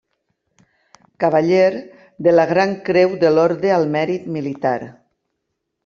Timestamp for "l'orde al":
3.37-3.87